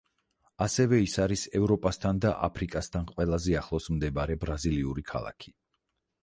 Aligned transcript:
ასევე 0.65 0.97
ის 1.07 1.17
არის 1.25 1.43
ევროპასთან 1.59 2.21
და 2.25 2.31
აფრიკასთან 2.47 3.05
ყველაზე 3.11 3.55
ახლოს 3.61 3.91
მდებარე 3.99 4.39
ბრაზილიური 4.47 5.07
ქალაქი. 5.13 5.55